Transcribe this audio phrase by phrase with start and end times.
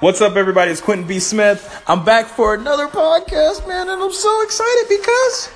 [0.00, 0.70] What's up, everybody?
[0.70, 1.18] It's Quentin B.
[1.18, 1.82] Smith.
[1.88, 5.50] I'm back for another podcast, man, and I'm so excited because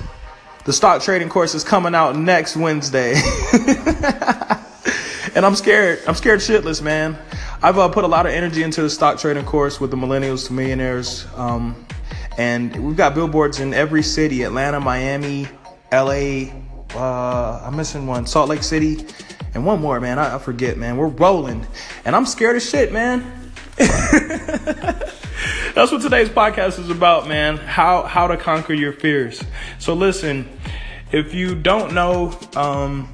[0.64, 3.12] the stock trading course is coming out next Wednesday.
[5.36, 6.00] and I'm scared.
[6.08, 7.16] I'm scared shitless, man.
[7.62, 10.48] I've uh, put a lot of energy into the stock trading course with the millennials
[10.48, 11.24] to millionaires.
[11.36, 11.86] Um,
[12.36, 15.46] and we've got billboards in every city Atlanta, Miami,
[15.92, 16.50] LA.
[16.96, 19.06] Uh, I'm missing one, Salt Lake City,
[19.54, 20.18] and one more, man.
[20.18, 20.96] I, I forget, man.
[20.96, 21.66] We're rolling.
[22.04, 23.52] And I'm scared as shit, man.
[25.74, 27.56] That's what today's podcast is about, man.
[27.56, 29.42] How how to conquer your fears.
[29.78, 30.48] So listen,
[31.10, 33.08] if you don't know, um,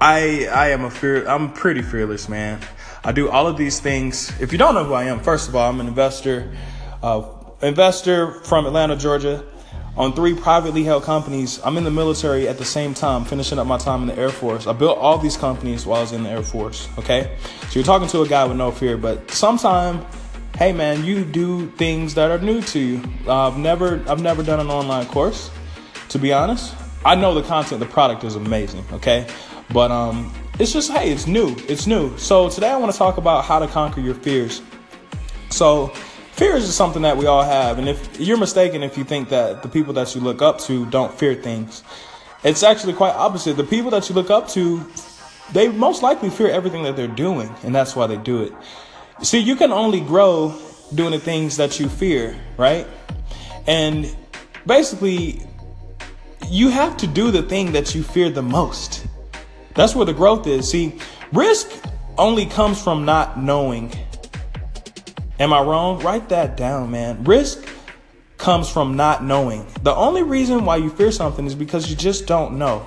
[0.00, 1.26] I I am a fear.
[1.26, 2.60] I'm pretty fearless, man.
[3.04, 4.32] I do all of these things.
[4.40, 6.56] If you don't know who I am, first of all, I'm an investor,
[7.02, 7.22] uh,
[7.60, 9.44] investor from Atlanta, Georgia,
[9.96, 11.60] on three privately held companies.
[11.64, 14.30] I'm in the military at the same time, finishing up my time in the Air
[14.30, 14.66] Force.
[14.66, 16.88] I built all these companies while I was in the Air Force.
[16.98, 17.36] Okay,
[17.68, 20.04] so you're talking to a guy with no fear, but sometime.
[20.56, 23.02] Hey man, you do things that are new to you.
[23.28, 25.50] I've never, I've never done an online course,
[26.10, 26.76] to be honest.
[27.04, 29.26] I know the content, the product is amazing, okay?
[29.72, 31.56] But um, it's just, hey, it's new.
[31.68, 32.16] It's new.
[32.18, 34.62] So today I want to talk about how to conquer your fears.
[35.50, 35.92] So
[36.34, 37.78] fear is just something that we all have.
[37.78, 40.84] And if you're mistaken if you think that the people that you look up to
[40.86, 41.84] don't fear things,
[42.42, 43.56] it's actually quite opposite.
[43.56, 44.84] The people that you look up to,
[45.52, 48.52] they most likely fear everything that they're doing, and that's why they do it.
[49.22, 50.54] See, you can only grow
[50.94, 52.86] doing the things that you fear, right?
[53.66, 54.14] And
[54.66, 55.40] basically,
[56.48, 59.06] you have to do the thing that you fear the most.
[59.74, 60.68] That's where the growth is.
[60.68, 60.98] See,
[61.32, 61.70] risk
[62.18, 63.92] only comes from not knowing.
[65.38, 66.00] Am I wrong?
[66.00, 67.24] Write that down, man.
[67.24, 67.66] Risk
[68.38, 69.66] comes from not knowing.
[69.82, 72.86] The only reason why you fear something is because you just don't know.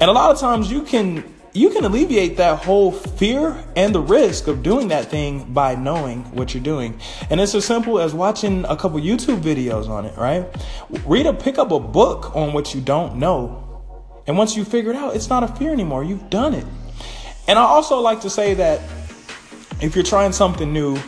[0.00, 4.00] And a lot of times you can you can alleviate that whole fear and the
[4.00, 7.00] risk of doing that thing by knowing what you're doing.
[7.30, 10.44] And it's as simple as watching a couple YouTube videos on it, right?
[11.06, 13.66] Read a pick up a book on what you don't know
[14.26, 16.02] and once you figure it out, it's not a fear anymore.
[16.02, 16.66] You've done it.
[17.46, 18.80] And I also like to say that
[19.80, 20.98] if you're trying something new,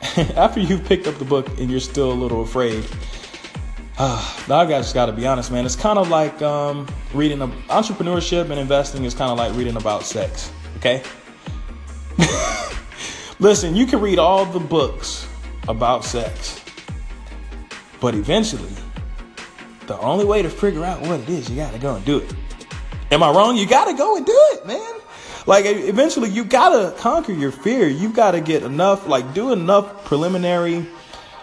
[0.36, 2.84] after you've picked up the book and you're still a little afraid,
[3.98, 5.66] uh, I just got to be honest, man.
[5.66, 9.76] It's kind of like um, reading a, entrepreneurship and investing is kind of like reading
[9.76, 10.52] about sex.
[10.76, 11.02] Okay.
[13.40, 15.28] Listen, you can read all the books
[15.68, 16.62] about sex,
[18.00, 18.72] but eventually,
[19.86, 22.18] the only way to figure out what it is, you got to go and do
[22.18, 22.34] it.
[23.10, 23.56] Am I wrong?
[23.56, 24.97] You gotta go and do it, man.
[25.48, 27.88] Like eventually you gotta conquer your fear.
[27.88, 30.86] You gotta get enough, like do enough preliminary,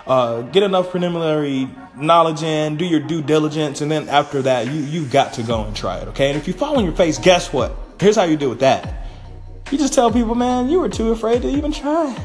[0.06, 1.68] uh, get enough preliminary
[1.98, 5.64] knowledge in, do your due diligence, and then after that you you've got to go
[5.64, 6.30] and try it, okay?
[6.30, 7.76] And if you fall on your face, guess what?
[8.00, 9.08] Here's how you deal with that.
[9.72, 12.16] You just tell people, man, you were too afraid to even try.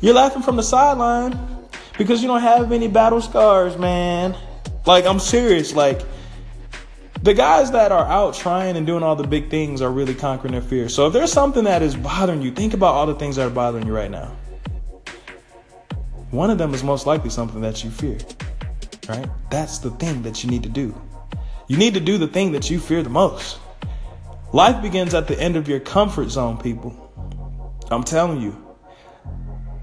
[0.00, 1.38] You're laughing from the sideline
[1.98, 4.34] because you don't have any battle scars, man.
[4.86, 6.00] Like I'm serious, like
[7.22, 10.52] the guys that are out trying and doing all the big things are really conquering
[10.52, 10.92] their fears.
[10.94, 13.50] So if there's something that is bothering you, think about all the things that are
[13.50, 14.36] bothering you right now.
[16.30, 18.18] One of them is most likely something that you fear,
[19.08, 19.28] right?
[19.50, 20.94] That's the thing that you need to do.
[21.68, 23.58] You need to do the thing that you fear the most.
[24.52, 26.98] Life begins at the end of your comfort zone, people.
[27.90, 28.56] I'm telling you.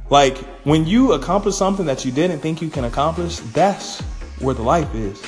[0.09, 4.01] Like, when you accomplish something that you didn't think you can accomplish, that's
[4.39, 5.23] where the life is.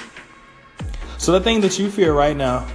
[1.21, 2.65] So the thing that you fear right now,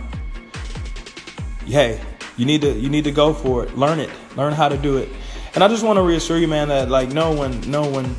[1.66, 2.00] hey,
[2.36, 3.76] you need to you need to go for it.
[3.76, 4.08] Learn it.
[4.36, 5.08] Learn how to do it.
[5.56, 8.14] And I just want to reassure you, man, that like no one, no one,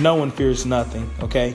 [0.00, 1.08] no one fears nothing.
[1.22, 1.54] Okay.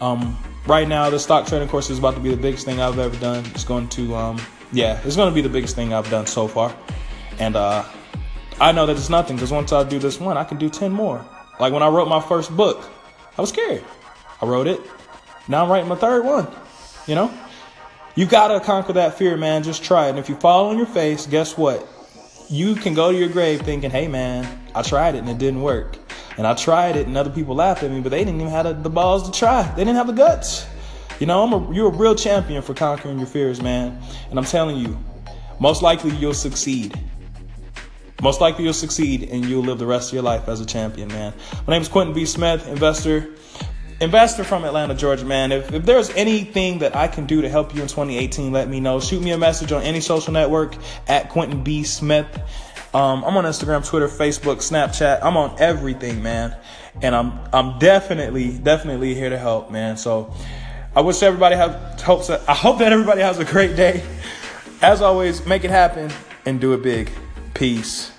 [0.00, 0.36] Um,
[0.66, 3.16] right now, the stock trading course is about to be the biggest thing I've ever
[3.18, 3.44] done.
[3.54, 4.40] It's going to, um,
[4.72, 6.74] yeah, it's going to be the biggest thing I've done so far.
[7.38, 7.84] And uh,
[8.60, 10.90] I know that it's nothing because once I do this one, I can do ten
[10.90, 11.24] more.
[11.60, 12.90] Like when I wrote my first book,
[13.38, 13.84] I was scared.
[14.42, 14.80] I wrote it.
[15.46, 16.48] Now I'm writing my third one.
[17.06, 17.34] You know?
[18.16, 19.62] You gotta conquer that fear, man.
[19.62, 20.10] Just try it.
[20.10, 21.86] And if you fall on your face, guess what?
[22.48, 25.62] You can go to your grave thinking, hey, man, I tried it and it didn't
[25.62, 25.96] work.
[26.36, 28.82] And I tried it and other people laughed at me, but they didn't even have
[28.82, 29.62] the, balls to try.
[29.74, 30.66] They didn't have the guts.
[31.20, 34.00] You know, I'm a, you're a real champion for conquering your fears, man.
[34.30, 34.98] And I'm telling you,
[35.60, 36.98] most likely you'll succeed.
[38.22, 41.08] Most likely you'll succeed and you'll live the rest of your life as a champion,
[41.08, 41.32] man.
[41.66, 42.26] My name is Quentin B.
[42.26, 43.30] Smith, investor
[44.00, 45.52] investor from Atlanta, Georgia, man.
[45.52, 48.80] If, if there's anything that I can do to help you in 2018, let me
[48.80, 49.00] know.
[49.00, 50.74] Shoot me a message on any social network
[51.06, 51.84] at Quentin B.
[51.84, 52.26] Smith.
[52.92, 55.20] Um, I'm on Instagram, Twitter, Facebook, Snapchat.
[55.22, 56.56] I'm on everything, man.
[57.02, 59.96] And I'm I'm definitely definitely here to help, man.
[59.96, 60.34] So
[60.94, 62.26] I wish everybody have hopes.
[62.26, 64.02] That, I hope that everybody has a great day.
[64.82, 66.10] As always, make it happen
[66.44, 67.12] and do it big.
[67.54, 68.09] Peace.